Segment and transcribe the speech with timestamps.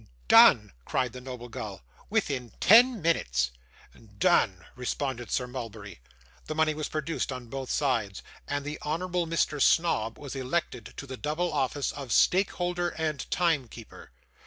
[0.27, 1.83] 'Done!' cried the noble gull.
[2.09, 3.51] 'Within ten minutes.'
[4.17, 5.99] 'Done!' responded Sir Mulberry.
[6.47, 9.61] The money was produced on both sides, and the Honourable Mr.
[9.61, 14.09] Snobb was elected to the double office of stake holder and time keeper.